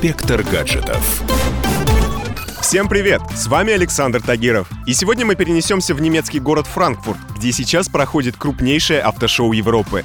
Инспектор 0.00 0.44
гаджетов. 0.44 1.24
Всем 2.60 2.88
привет! 2.88 3.20
С 3.34 3.48
вами 3.48 3.72
Александр 3.72 4.22
Тагиров. 4.22 4.70
И 4.86 4.94
сегодня 4.94 5.26
мы 5.26 5.34
перенесемся 5.34 5.92
в 5.92 6.00
немецкий 6.00 6.38
город 6.38 6.68
Франкфурт, 6.68 7.18
где 7.36 7.50
сейчас 7.50 7.88
проходит 7.88 8.36
крупнейшее 8.36 9.00
автошоу 9.00 9.50
Европы. 9.50 10.04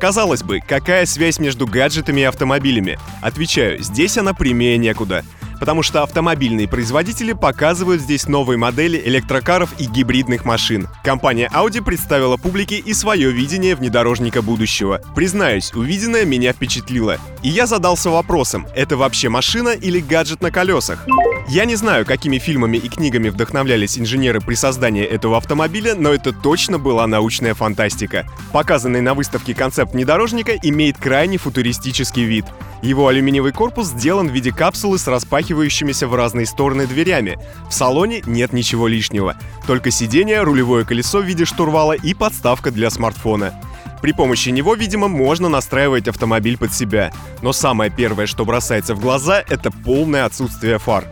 Казалось 0.00 0.42
бы, 0.42 0.60
какая 0.66 1.04
связь 1.04 1.38
между 1.38 1.66
гаджетами 1.66 2.22
и 2.22 2.24
автомобилями? 2.24 2.98
Отвечаю, 3.20 3.82
здесь 3.82 4.16
она 4.16 4.32
прямее 4.32 4.78
некуда 4.78 5.26
потому 5.58 5.82
что 5.82 6.02
автомобильные 6.02 6.68
производители 6.68 7.32
показывают 7.32 8.00
здесь 8.00 8.28
новые 8.28 8.58
модели 8.58 9.00
электрокаров 9.04 9.70
и 9.78 9.86
гибридных 9.86 10.44
машин. 10.44 10.88
Компания 11.02 11.50
Audi 11.52 11.82
представила 11.82 12.36
публике 12.36 12.78
и 12.78 12.92
свое 12.94 13.30
видение 13.30 13.76
внедорожника 13.76 14.42
будущего. 14.42 15.00
Признаюсь, 15.14 15.72
увиденное 15.74 16.24
меня 16.24 16.52
впечатлило. 16.52 17.18
И 17.42 17.48
я 17.48 17.66
задался 17.66 18.10
вопросом, 18.10 18.66
это 18.74 18.96
вообще 18.96 19.28
машина 19.28 19.70
или 19.70 20.00
гаджет 20.00 20.40
на 20.40 20.50
колесах? 20.50 21.06
Я 21.46 21.66
не 21.66 21.76
знаю, 21.76 22.06
какими 22.06 22.38
фильмами 22.38 22.78
и 22.78 22.88
книгами 22.88 23.28
вдохновлялись 23.28 23.98
инженеры 23.98 24.40
при 24.40 24.54
создании 24.54 25.04
этого 25.04 25.36
автомобиля, 25.36 25.94
но 25.94 26.12
это 26.14 26.32
точно 26.32 26.78
была 26.78 27.06
научная 27.06 27.52
фантастика. 27.54 28.26
Показанный 28.52 29.02
на 29.02 29.12
выставке 29.12 29.54
концепт 29.54 29.92
внедорожника 29.92 30.52
имеет 30.62 30.96
крайне 30.96 31.36
футуристический 31.36 32.24
вид. 32.24 32.46
Его 32.84 33.08
алюминиевый 33.08 33.52
корпус 33.52 33.86
сделан 33.86 34.28
в 34.28 34.32
виде 34.32 34.52
капсулы 34.52 34.98
с 34.98 35.06
распахивающимися 35.06 36.06
в 36.06 36.14
разные 36.14 36.44
стороны 36.44 36.86
дверями. 36.86 37.38
В 37.70 37.72
салоне 37.72 38.22
нет 38.26 38.52
ничего 38.52 38.88
лишнего. 38.88 39.36
Только 39.66 39.90
сиденье, 39.90 40.42
рулевое 40.42 40.84
колесо 40.84 41.20
в 41.20 41.24
виде 41.24 41.46
штурвала 41.46 41.94
и 41.94 42.12
подставка 42.12 42.70
для 42.70 42.90
смартфона. 42.90 43.58
При 44.02 44.12
помощи 44.12 44.50
него, 44.50 44.74
видимо, 44.74 45.08
можно 45.08 45.48
настраивать 45.48 46.08
автомобиль 46.08 46.58
под 46.58 46.74
себя. 46.74 47.10
Но 47.40 47.54
самое 47.54 47.90
первое, 47.90 48.26
что 48.26 48.44
бросается 48.44 48.94
в 48.94 49.00
глаза, 49.00 49.42
это 49.48 49.70
полное 49.70 50.26
отсутствие 50.26 50.78
фар. 50.78 51.06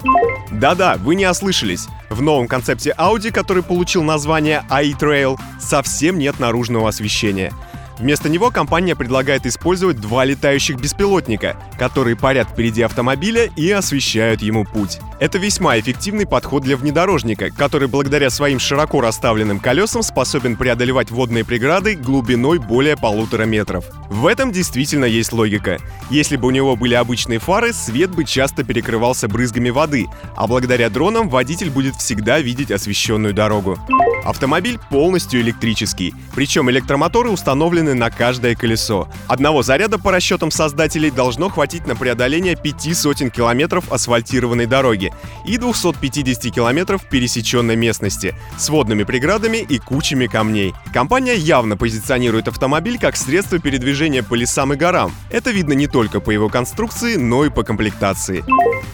Да-да, 0.51 0.98
вы 0.98 1.14
не 1.14 1.25
ослышались. 1.25 1.89
В 2.11 2.20
новом 2.20 2.48
концепте 2.48 2.95
Audi, 2.98 3.31
который 3.31 3.62
получил 3.62 4.03
название 4.03 4.62
i-Trail, 4.69 5.39
совсем 5.59 6.19
нет 6.19 6.39
наружного 6.39 6.91
освещения. 6.91 7.51
Вместо 8.03 8.28
него 8.28 8.50
компания 8.50 8.97
предлагает 8.97 9.47
использовать 9.47 10.00
два 10.00 10.25
летающих 10.25 10.77
беспилотника, 10.77 11.56
которые 11.78 12.17
парят 12.17 12.48
впереди 12.48 12.83
автомобиля 12.83 13.48
и 13.55 13.70
освещают 13.70 14.42
ему 14.42 14.64
путь. 14.64 14.98
Это 15.23 15.39
весьма 15.39 15.78
эффективный 15.78 16.27
подход 16.27 16.65
для 16.65 16.77
внедорожника, 16.77 17.51
который 17.51 17.87
благодаря 17.87 18.28
своим 18.28 18.59
широко 18.59 19.01
расставленным 19.01 19.61
колесам 19.61 20.03
способен 20.03 20.56
преодолевать 20.56 21.12
водные 21.12 21.45
преграды 21.45 21.95
глубиной 21.95 22.59
более 22.59 22.97
полутора 22.97 23.45
метров. 23.45 23.84
В 24.11 24.27
этом 24.27 24.51
действительно 24.51 25.05
есть 25.05 25.33
логика. 25.33 25.79
Если 26.11 26.37
бы 26.37 26.48
у 26.48 26.51
него 26.51 26.75
были 26.75 26.95
обычные 26.95 27.39
фары, 27.39 27.73
свет 27.73 28.11
бы 28.11 28.25
часто 28.25 28.64
перекрывался 28.64 29.29
брызгами 29.29 29.70
воды, 29.70 30.09
а 30.34 30.48
благодаря 30.48 30.91
дронам 30.91 31.29
водитель 31.29 31.70
будет 31.70 31.95
всегда 31.95 32.41
видеть 32.41 32.73
освещенную 32.73 33.33
дорогу. 33.33 33.79
Автомобиль 34.25 34.81
полностью 34.91 35.41
электрический, 35.41 36.14
причем 36.34 36.69
электромоторы 36.70 37.31
установлены 37.31 37.95
на 37.95 38.11
каждое 38.11 38.57
колесо. 38.57 39.09
Одного 39.29 39.62
заряда 39.62 39.98
по 39.98 40.11
расчетам 40.11 40.51
создателей 40.51 41.12
должно 41.12 41.48
хватить 41.48 41.86
на 41.86 41.95
преодоление 41.95 42.57
пяти 42.57 42.92
сотен 42.95 43.31
километров 43.31 43.91
асфальтированной 43.92 44.67
дороги 44.67 45.11
и 45.44 45.56
250 45.56 46.52
километров 46.55 47.08
пересеченной 47.08 47.77
местности 47.77 48.34
с 48.58 48.68
водными 48.68 49.05
преградами 49.05 49.58
и 49.58 49.78
кучами 49.78 50.27
камней. 50.27 50.74
Компания 50.92 51.34
явно 51.34 51.77
позиционирует 51.77 52.48
автомобиль 52.48 52.98
как 52.98 53.16
средство 53.16 53.58
передвижения 53.58 54.22
по 54.22 54.34
лесам 54.34 54.72
и 54.72 54.77
горам. 54.77 55.12
Это 55.30 55.50
видно 55.50 55.72
не 55.72 55.86
только 55.86 56.20
по 56.20 56.30
его 56.30 56.48
конструкции, 56.48 57.16
но 57.16 57.44
и 57.44 57.50
по 57.50 57.62
комплектации. 57.62 58.44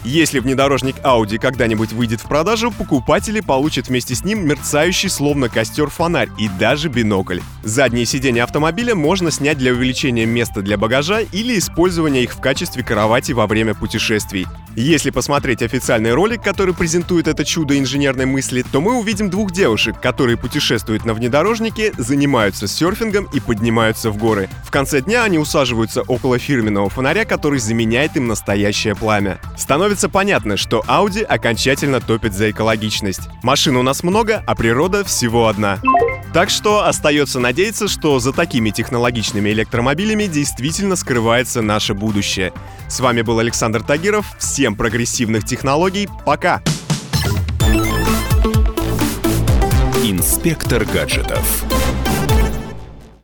Если 0.03 0.39
внедорожник 0.39 0.95
Audi 1.03 1.37
когда-нибудь 1.37 1.91
выйдет 1.91 2.21
в 2.21 2.27
продажу, 2.27 2.71
покупатели 2.71 3.41
получат 3.41 3.89
вместе 3.89 4.15
с 4.15 4.23
ним 4.23 4.47
мерцающий 4.47 5.09
словно 5.09 5.49
костер 5.49 5.89
фонарь 5.89 6.29
и 6.39 6.49
даже 6.59 6.89
бинокль. 6.89 7.39
Задние 7.63 8.05
сиденья 8.05 8.45
автомобиля 8.45 8.95
можно 8.95 9.29
снять 9.29 9.57
для 9.57 9.71
увеличения 9.71 10.25
места 10.25 10.61
для 10.61 10.77
багажа 10.77 11.19
или 11.19 11.57
использования 11.57 12.23
их 12.23 12.33
в 12.33 12.39
качестве 12.39 12.83
кровати 12.83 13.33
во 13.33 13.45
время 13.45 13.75
путешествий. 13.75 14.47
Если 14.75 15.09
посмотреть 15.09 15.61
официальный 15.61 16.08
ролик, 16.13 16.43
который 16.43 16.73
презентует 16.73 17.27
это 17.27 17.45
чудо 17.45 17.77
инженерной 17.77 18.25
мысли, 18.25 18.63
то 18.71 18.81
мы 18.81 18.97
увидим 18.97 19.29
двух 19.29 19.51
девушек, 19.51 19.99
которые 20.01 20.37
путешествуют 20.37 21.05
на 21.05 21.13
внедорожнике, 21.13 21.93
занимаются 21.97 22.67
серфингом 22.67 23.27
и 23.33 23.39
поднимаются 23.39 24.11
в 24.11 24.17
горы. 24.17 24.49
В 24.63 24.71
конце 24.71 25.01
дня 25.01 25.23
они 25.23 25.37
усаживаются 25.37 26.01
около 26.01 26.39
фирменного 26.39 26.89
фонаря, 26.89 27.25
который 27.25 27.59
заменяет 27.59 28.15
им 28.15 28.27
настоящее 28.27 28.95
пламя. 28.95 29.39
Становится 29.57 30.09
понятно, 30.09 30.57
что 30.57 30.83
Audi 30.87 31.23
окончательно 31.23 32.01
топит 32.01 32.33
за 32.33 32.51
экологичность. 32.51 33.29
Машин 33.43 33.75
у 33.77 33.83
нас 33.83 34.03
много, 34.03 34.43
а 34.45 34.55
природа 34.55 35.03
всего 35.03 35.47
одна. 35.47 35.79
Так 36.33 36.51
что 36.51 36.85
остается 36.85 37.39
надеяться, 37.39 37.87
что 37.87 38.19
за 38.19 38.33
такими 38.33 38.69
технологичными 38.69 39.49
электромобилями 39.49 40.25
действительно 40.25 40.95
скрывается 40.95 41.61
наше 41.61 41.95
будущее. 41.95 42.53
С 42.87 42.99
вами 42.99 43.23
был 43.23 43.39
Александр 43.39 43.81
Тагиров. 43.81 44.35
Всем 44.37 44.75
прогрессивных 44.75 45.43
технологий. 45.43 46.07
Пока! 46.25 46.61
Инспектор 50.03 50.85
гаджетов. 50.85 51.63